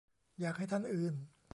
[0.39, 1.13] อยากให้ท่านอื่น